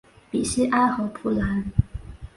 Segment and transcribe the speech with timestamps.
[0.31, 1.63] 比西埃和普兰。